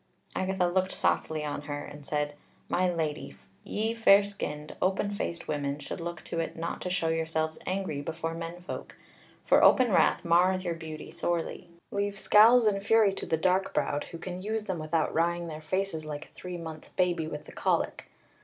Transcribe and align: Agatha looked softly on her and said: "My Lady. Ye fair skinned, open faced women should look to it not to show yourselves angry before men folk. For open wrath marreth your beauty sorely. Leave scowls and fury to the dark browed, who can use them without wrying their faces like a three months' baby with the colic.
Agatha 0.35 0.65
looked 0.67 0.93
softly 0.93 1.45
on 1.45 1.61
her 1.61 1.85
and 1.85 2.07
said: 2.07 2.33
"My 2.67 2.91
Lady. 2.91 3.35
Ye 3.63 3.93
fair 3.93 4.23
skinned, 4.23 4.75
open 4.81 5.11
faced 5.11 5.47
women 5.47 5.77
should 5.77 6.01
look 6.01 6.23
to 6.23 6.39
it 6.39 6.55
not 6.57 6.81
to 6.81 6.89
show 6.89 7.09
yourselves 7.09 7.59
angry 7.67 8.01
before 8.01 8.33
men 8.33 8.61
folk. 8.61 8.95
For 9.45 9.63
open 9.63 9.91
wrath 9.91 10.23
marreth 10.25 10.63
your 10.63 10.73
beauty 10.73 11.11
sorely. 11.11 11.69
Leave 11.91 12.17
scowls 12.17 12.65
and 12.65 12.83
fury 12.83 13.13
to 13.13 13.27
the 13.27 13.37
dark 13.37 13.75
browed, 13.75 14.05
who 14.05 14.17
can 14.17 14.41
use 14.41 14.65
them 14.65 14.79
without 14.79 15.13
wrying 15.13 15.49
their 15.49 15.61
faces 15.61 16.03
like 16.03 16.25
a 16.25 16.29
three 16.29 16.57
months' 16.57 16.89
baby 16.89 17.27
with 17.27 17.45
the 17.45 17.51
colic. 17.51 18.09